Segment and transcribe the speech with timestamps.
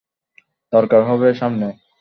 [0.73, 1.67] দরকার হবে সামনে!